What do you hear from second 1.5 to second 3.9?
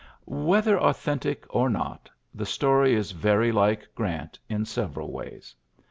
or not, the story is very like